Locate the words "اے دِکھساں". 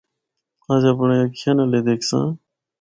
1.75-2.27